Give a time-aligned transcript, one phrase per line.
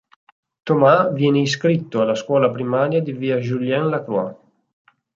[0.63, 4.35] Thomas viene iscritto alla scuola primaria di via Julien-Lacroix.